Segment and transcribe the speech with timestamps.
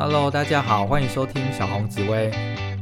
[0.00, 2.30] Hello，大家好，欢迎收听小红紫薇。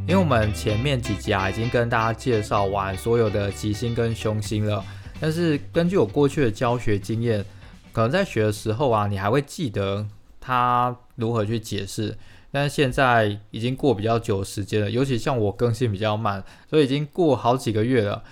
[0.07, 4.85] 因为我们前面几集啊，已经跟大家介绍完所有的吉星跟凶星了，
[5.19, 7.43] 但是根据我过去的教学经验，
[7.91, 10.07] 可能在学的时候啊，你还会记得
[10.39, 12.15] 它如何去解释。
[12.53, 18.23] 但是现在已经过比较久时间了，尤其像我更新比较慢，所以已经过好几个月了。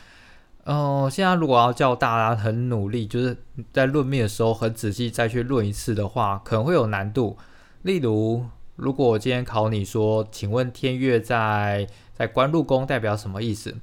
[0.66, 3.34] 嗯，现在如果要叫大家很努力，就是
[3.72, 7.38] 在论命的时候很仔细再去论一次的话，可能会有难度。
[7.80, 8.44] 例如，
[8.76, 13.76] 如果我今天考你说，请问天月在在官禄宫代表什么意思？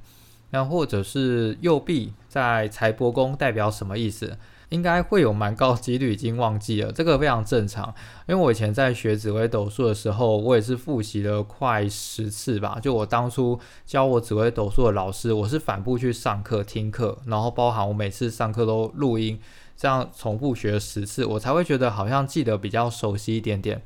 [0.50, 4.36] 那或者是右臂在财帛宫代表什么意思？
[4.68, 7.94] 应该会有蛮高几率已经忘记了，这个非常正常。
[8.26, 12.78] 因为我以前在学紫微斗数的时候，我也是复习了快十次吧。
[12.82, 19.38] 就我当初教我紫微斗数的老师，我是反复去上课听课，然后包含我每次上课都录音，
[19.76, 23.82] 这样重复学十次，我才会觉得好像记得比较熟悉一点点。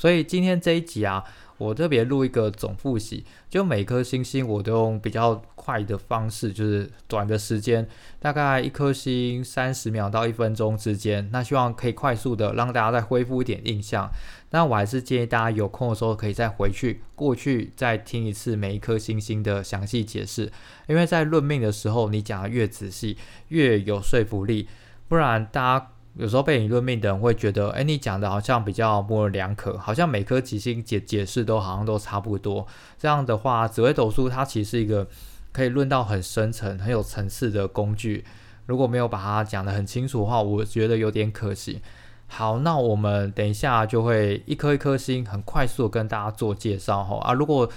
[0.00, 1.22] 所以今天这一集啊。
[1.60, 7.86] 我特别录一个总复习，就每颗星星我都用比较快的方式，就是短的时间，
[8.18, 11.28] 大概一颗星三十秒到一分钟之间。
[11.30, 14.10] 那希望可以快速的让大家再恢复一点印象。
[14.52, 20.50] 那我还是建议大家有空的时候可以再回去过去再听一次每一颗星星的详细解释，
[20.88, 24.66] 因为在论命的时候，你讲的越仔细，越有说服力，
[25.08, 25.90] 不然大家。
[26.16, 32.66] 有时候被你论命的人会觉得，哎，你讲的好像比较模棱两可，好像每颗吉星解解释都好像都差不多。
[32.98, 35.06] 这样的话，紫微斗数它其实是一个
[35.52, 38.24] 可以论到很深层、很有层次的工具。
[38.66, 41.80] 如果没有把它讲得很清楚的话，我觉得有点可惜。
[42.26, 47.70] 好，那我们等一下就会一颗一颗星很快速的跟大家做介绍哈啊，如果。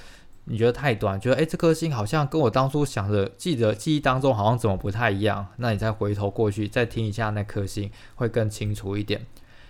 [0.45, 5.47] 你觉得太短，觉得诶这颗星好像跟我当初想的记得记忆当中好像怎么不太一样？
[5.57, 9.25] 那你再回头过去再听一下那颗星，会更清楚一点。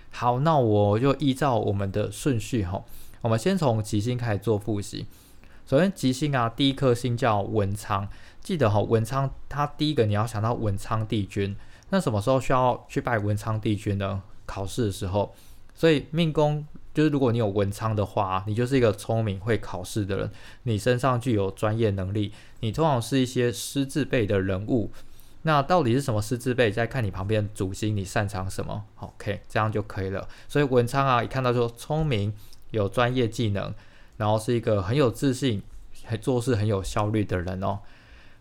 [0.09, 2.83] 好，那我就依照我们的顺序哈，
[3.21, 5.05] 我们先从吉星开始做复习。
[5.65, 8.07] 首先吉星啊，第一颗星叫文昌，
[8.41, 11.55] 记得哈，文昌它第一个你要想到文昌帝君。
[11.91, 14.23] 那什么时候需要去拜文昌帝君呢？
[14.47, 15.35] 考试的时候。
[15.75, 16.65] 所以命宫。
[16.93, 20.31] 就是如果你有文昌的话，你就是一个聪明会考试的人，
[20.63, 24.91] 你身上具有专业能力，你通常是一些师字辈的人物。
[25.45, 26.71] 那到底是什么师字辈？
[26.71, 30.25] 再看你旁边主星，你擅长什么？OK，这样就可以了。
[30.47, 32.33] 所以文昌啊，一看到说聪明，
[32.71, 33.73] 有专业技能，
[34.15, 35.61] 然后是一个很有自信，
[36.05, 37.79] 还做事很有效率的人哦。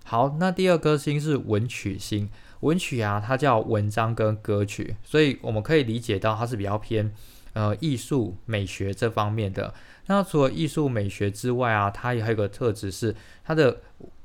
[0.04, 2.30] 好，那第二颗星是文曲星，
[2.60, 7.12] 文曲啊，它叫文章跟歌曲，所以我们可以理解到它是比较偏。
[7.54, 9.74] 呃，艺术美学这方面的，
[10.06, 13.14] 那除了艺术美学之外啊，它也还有个特质是
[13.44, 13.80] 它的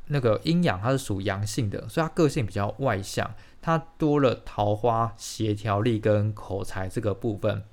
[0.07, 7.63] 那个阴阳，它是属阳性的，所以它个性比较外向，它多了桃花、协调力跟口才这个部分。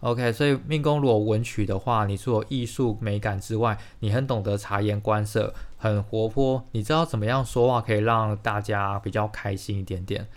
[0.00, 10.28] OK，所以命宫如果文曲的话，你除了艺术美感之外，你很懂得察言观色，很活泼，你知道怎么样说话可以让大家比较开心一点点。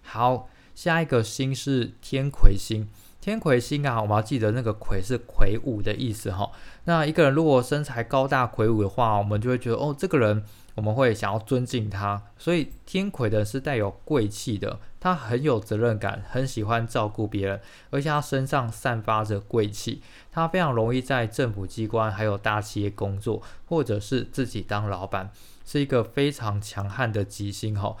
[0.00, 2.88] 好，下一个星是天魁星。
[3.20, 6.50] 天魁星啊，我们要记得那个魁是魁梧的意思哈。
[6.84, 10.42] 那一个人如果身材高大魁梧的话，我们就会觉得哦，这个人
[10.74, 12.22] 我们会想要尊敬他。
[12.38, 17.60] 所以天魁的是带有贵气的，他很有责任感，很喜欢照顾别人，
[17.90, 20.00] 而且他身上散发着贵气，
[20.32, 25.30] 他非常容易在政府机关还有大企业工作，或者是自己当老板，
[25.66, 27.94] 是一个非常强悍的吉星哈。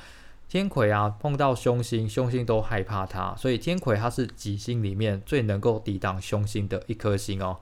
[0.50, 7.60] 天魁啊，碰到凶星，凶星都害怕它，所以天魁它是吉星里面最能够抵挡凶星的一颗星哦。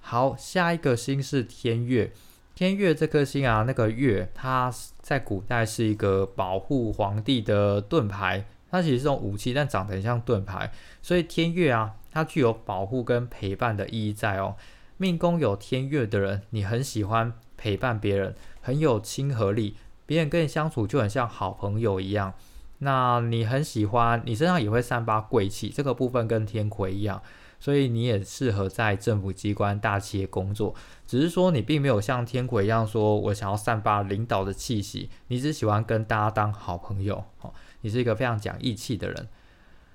[0.00, 2.12] 好，下一个星是天月，
[2.56, 4.68] 天月这颗星啊，那个月它
[5.00, 14.56] 在古代是一个保护皇帝的盾牌，它其实是种武器，但长得很像盾牌，所以天月啊，它具有保护跟陪伴的意义在哦。
[14.96, 19.76] 命宫有天月的人，你很喜欢陪伴别人，很有亲和力。
[20.06, 22.34] 别人跟你相处就很像好朋友一样，
[22.78, 27.22] 那你很喜欢，你身上也会散发贵气，这个部分跟天魁一样，
[27.60, 30.74] 所以你也适合在政府机关、大企业工作。
[31.06, 37.24] 只是说你并没有像天魁一样说，我想要散发领导的气息，你只喜欢跟大家当好朋友。
[37.40, 37.52] 哦，
[37.82, 39.28] 你是一个非常讲义气的人。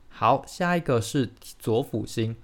[0.09, 2.35] 好，下一个是左辅星，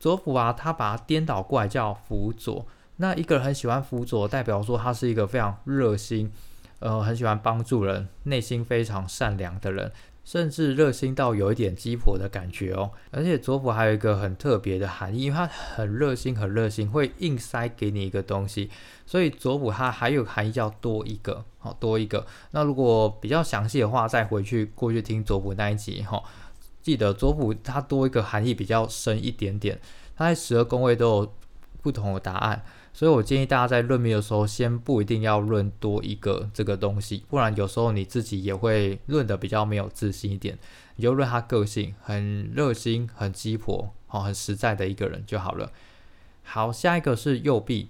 [0.00, 2.66] 左辅啊，他把它颠倒过来叫辅佐。
[2.96, 6.30] 那一个人很喜欢辅佐，代表说他是一个非常热心。
[6.82, 9.92] 呃，很喜欢帮助人，内心非常善良的人，
[10.24, 12.90] 甚至热心到有一点鸡婆的感觉哦。
[13.12, 18.68] 而且左辅还有一个很特别的含义，因为他很热心，很热心，会硬塞给你一个东西，
[19.06, 22.26] 所以左辅它还有含义叫多一个，好多一个。
[22.50, 26.20] 那如果比较详细的话，再回去过去听左辅那一集哈，
[26.82, 29.80] 记得左辅它多一个含义比较深一点点。
[30.16, 31.34] 它在十二宫位都有
[31.80, 32.64] 不同的答案。
[32.94, 40.58] 所以我建议大家在论命的时候，先不一定要论多一个这个东西，不然有时候你自己也会论的比较没有自信一点。
[40.96, 45.72] 你就论他个性，很热心、很鸡婆、好、很实在的一个人就好了。
[46.42, 47.88] 好，下一个是右臂。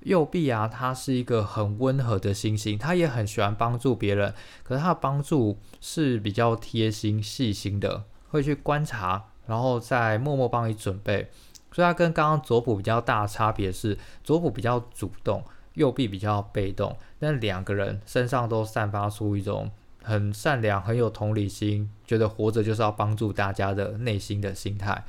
[0.00, 11.30] 右臂啊，他是一个很温和的星星，他也很喜欢帮助别人，可是他的帮助是比较贴心、细心的，会去观察，然后再默默帮你准备。
[11.74, 15.42] 所以它跟刚刚左补比较大的差别是，左补比较主动，
[15.72, 16.96] 右臂比较被动。
[17.18, 19.68] 但两个人身上都散发出一种
[20.04, 25.04] 很善良、很有同理心，觉得活着就是要帮助大家的内心的心态。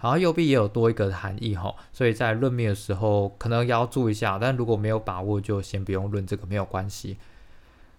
[0.00, 4.38] 然后右臂也有多一个含义哈，所以在论命的时候可能要注意一下。
[4.38, 7.16] 但如果没有把握，就先不用论这个，没有关系。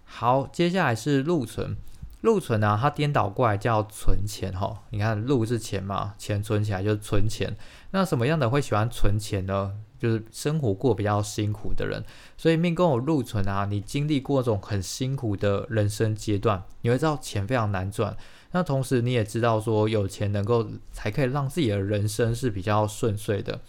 [0.04, 1.76] 好，接下来是禄存。
[2.26, 4.82] 禄存呢，它颠倒过来叫存钱哈。
[4.90, 7.56] 你看禄是钱嘛，钱存起来就是存钱。
[7.92, 9.72] 那什么样的会喜欢存钱呢？
[9.96, 12.02] 就是生活过比较辛苦的人。
[12.36, 18.14] 所以命宫有禄存啊，你经历过这种很辛苦的人生阶段，你会知道钱非常难赚。
[18.50, 23.60] 那同时你也知道说有钱能够才可以让自己的人生是比较顺遂的。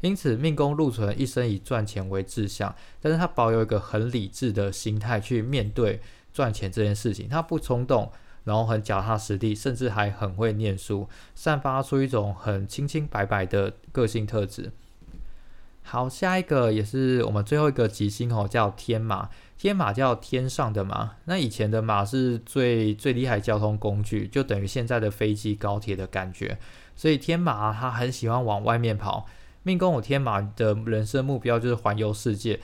[0.00, 6.00] 因此命宫禄存一生以赚钱为志向，但是他保有一个很理智的心态去面对。
[6.32, 8.10] 赚钱这件事情，他不冲动，
[8.44, 14.72] 然后很脚踏实地，甚至还很会念书，散发出一种很清清白白的个性特质。
[15.82, 19.28] 好，下一个也是我们最后一个吉星哦，叫天马。
[19.58, 26.58] 天马叫天上的马，那以前的马是最最厉害交通工具，就等于现在的飞机、高铁的感觉。
[26.96, 29.26] 所以天马他很喜欢往外面跑。
[29.62, 32.60] 命宫有天马的人生目标就是环游世界，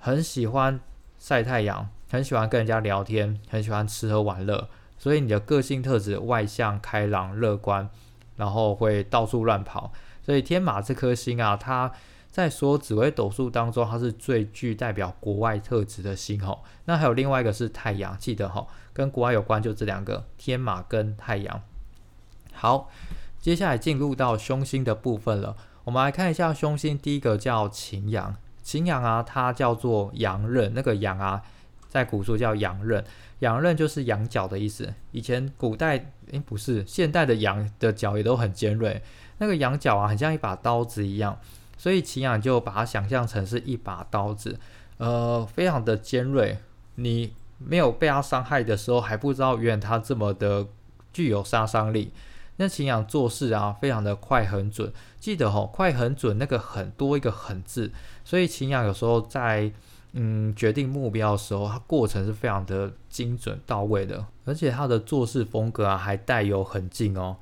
[0.00, 0.80] 很喜欢
[1.16, 1.88] 晒太阳。
[2.12, 4.68] 很喜欢跟人家聊天，很喜欢吃喝玩乐，
[4.98, 7.88] 所以你的个性特质外向、开朗、乐观，
[8.36, 9.90] 然后会到处乱跑。
[10.22, 11.90] 所以天马这颗星啊，它
[12.30, 16.62] 在所有紫微斗数当中，它是最具代表国外特质的星吼。
[16.84, 21.62] 那还有另外一个是太阳，记得吼，跟国外有关就这两个，天马跟太阳。
[22.52, 22.90] 好，
[23.40, 31.42] 接下来进入到凶星的部分了，我们来看一下凶星，第一个叫擎羊，擎羊啊，它叫做羊刃，那个羊啊。
[31.92, 33.04] 在古书叫羊刃，
[33.40, 34.94] 羊刃就是羊角的意思。
[35.10, 39.02] 以前古代，诶不是，现代的羊的角也都很尖锐，
[39.36, 41.38] 那个羊角啊，很像一把刀子一样，
[41.76, 44.58] 所以秦养就把它想象成是一把刀子，
[44.96, 46.56] 呃，非常的尖锐。
[46.94, 50.66] 你没有被它伤害的时候，还不知道原来它这么的
[51.12, 52.10] 具有杀伤力。
[52.56, 54.90] 那秦养做事啊，非常的快很准。
[55.20, 57.92] 记得吼，快很准，那个很多一个狠字，
[58.24, 59.70] 所以秦养有时候在。
[60.12, 67.36] 嗯，决定目标的时候，它过程是非常的精准到位的，而且他的做事风格啊，还带有很劲哦，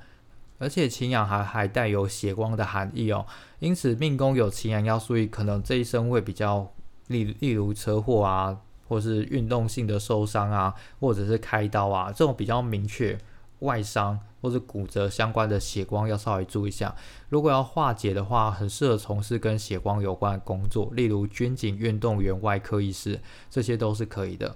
[0.57, 3.25] 而且擎羊还还带有血光的含义哦，
[3.59, 6.71] 因此命宫有擎羊要注意，可能这一生会比较
[7.07, 8.57] 例例如车祸啊，
[8.87, 13.17] 或是运动性的受伤啊，或者是开刀啊，这种比较明确
[13.59, 14.17] 外伤。
[14.41, 16.95] 或者骨折相关的血光要稍微注意一下。
[17.29, 24.55] 如果要化解的话，很适合从事跟血光有关的工作，例如军警、运动员、外科医师，这些都是可以的。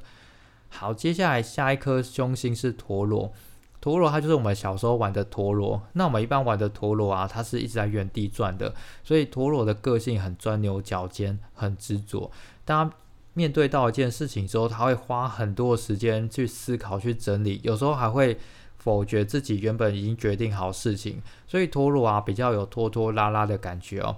[0.69, 3.31] 好，接下来下一颗凶星是陀螺。
[3.79, 5.79] 陀螺它就是我们小时候玩的陀螺。
[5.93, 8.73] 那我们一般玩的陀螺啊，它是一直在原地转的，
[9.03, 12.31] 所以陀螺的个性很钻牛角尖，很执着。
[12.65, 12.91] 当
[13.33, 18.39] 面对到一件事情之后，他会花很多时间去思考、去整理，有时候还会。
[18.85, 24.17] 否决自己原本已经决定好事情，所以陀螺啊比较有拖拖拉拉的感觉哦。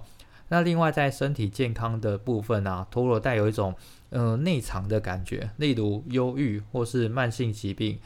[0.50, 3.74] 那另外在身体健康的部分啊，陀螺带有一种
[4.10, 7.98] 嗯内藏的感觉，例如忧郁或是慢性疾病，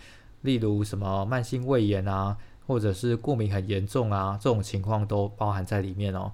[0.42, 2.36] 例如什么慢性胃炎啊，
[2.68, 6.30] 或者是过敏很严重啊，这种情况都包含在里面哦。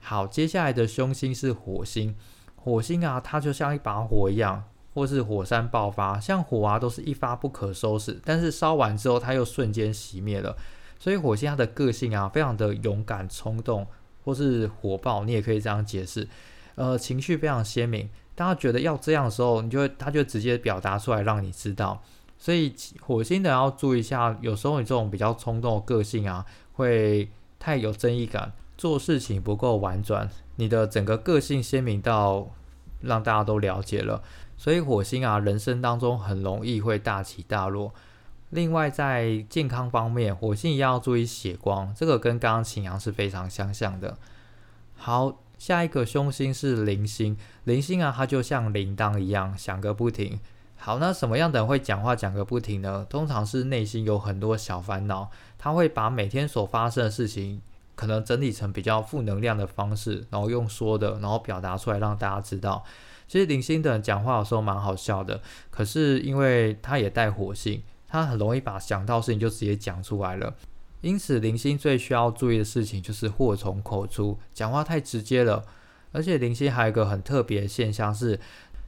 [0.00, 2.16] 好，接下来的凶星是火星，
[2.56, 4.64] 火星啊它就像一把火一样。
[4.96, 8.18] 或是火山爆发，像火啊，都是一发不可收拾。
[8.24, 10.56] 但是烧完之后，它又瞬间熄灭了。
[10.98, 13.86] 所以火星它的个性啊，非常的勇敢、冲动，
[14.24, 16.26] 或是火爆，你也可以这样解释。
[16.76, 18.08] 呃，情绪非常鲜明。
[18.34, 22.02] 当他觉得要这样的时候，你就会，他就直接表达出来，让你知道。
[22.38, 32.48] 所以火星的要注意一下，有时候你这种比较冲动的个性啊，会太有争议感，做事情不够婉转，你的整个个性鲜明到
[33.02, 34.22] 让大家都了解了。
[34.56, 37.92] 所以火星啊，人生当中很容易会大起大落。
[38.50, 44.16] 另外，在健康方面，火星也要注意血光，这个跟刚刚擎羊是非常相像的。
[44.94, 50.38] 好，下一个凶星是铃星，铃星啊，它就像铃铛一样响个不停。
[50.76, 53.04] 好，那什么样的人会讲话讲个不停呢？
[53.10, 57.60] 通常是内心有很多小烦恼，他会把每天所发生的事情
[57.94, 62.84] 可能整理成比较负能量的方式，然后用说的，然后表达出来让大家知道。
[63.28, 65.40] 其实零星的讲话有时候蛮好笑的，
[65.70, 70.54] 可是因为他也带火星，他很容易把想到事情就直接讲出来了。
[71.00, 75.64] 因此，零星最需要注意的事情就是祸从口出，讲话太直接了。
[76.12, 78.40] 而且零星还有一个很特别的现象是，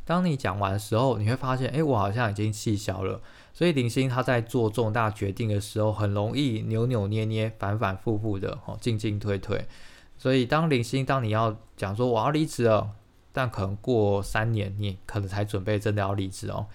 [0.04, 3.21] 当你讲完的时候，你会发现，哎，我好像已经气消了。
[3.52, 9.66] 所以零星他在做重大决定的时候，很容易扭扭捏捏、反反复复的，哦，进进退退。
[10.16, 12.90] 所以当零星，当你要讲说我要离职了。
[13.32, 16.66] 但可能过三年，你可能才准备真的要离职哦。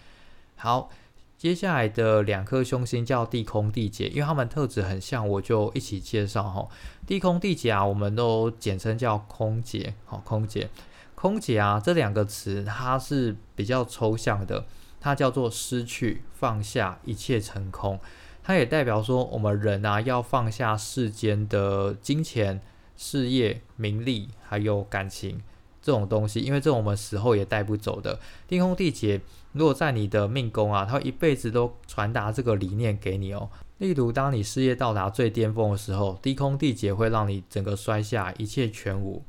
[0.55, 0.89] 好，
[1.37, 6.67] 接下来的两颗凶星叫地空地劫，因为它们特质很像，我就一起介绍哈。
[7.05, 10.69] 地空地劫啊，我们都简称叫空劫，好，空劫，
[11.15, 14.65] 空劫啊，这两个词它是比较抽象的，
[15.01, 17.99] 它叫做失去、放下，一切成空。
[18.41, 22.61] 它也代表说，我们人啊要放下世间的金钱、
[22.95, 25.41] 事业、名利，还有感情。
[25.83, 28.17] 这种东西，因为这种我们死后也带不走的。
[28.47, 29.19] 低空地劫，
[29.51, 33.49] 如果在你的命宫啊，它一辈子都传达这个理念给你哦。
[33.79, 39.21] 例如，当你事业到达最巅峰的时候，低空地劫会让你整个摔下，一切全无；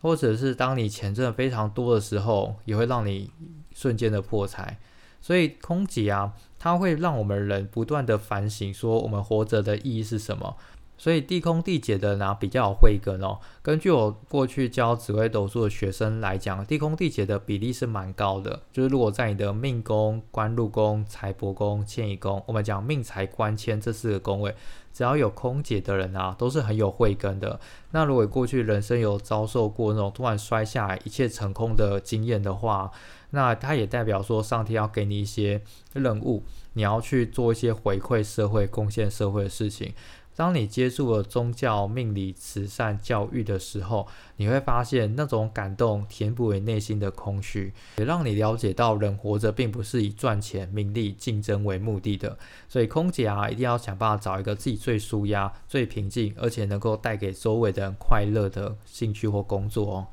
[0.00, 3.30] 或者是当你钱挣非常多的时候，也会让你
[3.72, 4.76] 瞬间的破财。
[5.20, 10.56] 所以空劫啊，它会让我们人不断的反省，说我们活着的意义是什么。
[10.98, 13.38] 所以地空地解的呢比较有慧根哦。
[13.60, 18.62] 根据我过去教紫微斗数的学生来讲，地空地解的比例是蛮高的。
[18.72, 24.54] 就是如果在你的命宫、官禄宫、财帛宫、迁移宫，我们讲命财官迁这四个宫位，
[24.92, 27.58] 只要有空解的人啊，都是很有慧根的。
[27.90, 32.92] 那如果过去人生有遭受过那种突然摔下来、一切成空的经验的话，
[33.30, 35.62] 那它也代表说上天要给你一些
[35.94, 36.44] 任务，
[36.74, 39.92] 你要去做一些回馈社会、贡献社会的事情。
[40.34, 52.38] 当你接触了宗教、命理、慈善、教育的时候，你会发现那种感动填补你内心的空虚，也让你了解到人活着并不是以赚钱、名利、竞争为目的的。
[52.68, 60.06] 所以，空姐啊，一定要想办法找一个自己最舒压、最平静，而且能够带给周围的人快乐的兴趣或工作哦。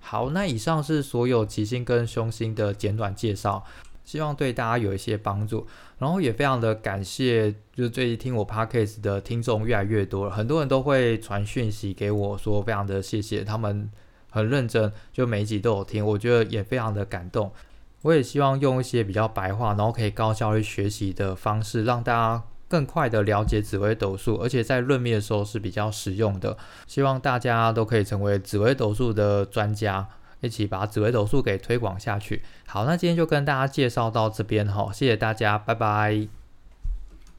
[0.00, 3.64] 好，那以上是所有吉星跟凶星的简短介绍。
[4.08, 5.66] 希望对大家有一些帮助，
[5.98, 13.90] 然后也非常的感谢，就是最近听我 podcast 的听众越来越多了，很多人都会传讯息给我说，非常的谢谢他们，
[14.30, 17.52] 很认真，就每一集都有听，我觉得也非常的感动。
[18.00, 26.56] 我也希望用一些比较白话，然后可以高效率学习的方式，让大家更快的了解紫微斗数，而且在论命的时候是比较实用的。
[26.86, 30.08] 希望大家都可以成为紫微斗数的专家。
[30.40, 32.42] 一起把紫微斗数给推广下去。
[32.66, 36.37] 好，那今天就跟大家介绍到这边哈，谢谢大家，拜拜。